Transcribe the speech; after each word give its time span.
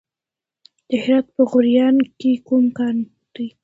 د 0.89 0.91
هرات 1.03 1.27
په 1.35 1.41
غوریان 1.49 1.95
کې 2.19 2.31
کوم 2.47 2.65
کان 2.77 2.95
دی؟ 3.33 3.47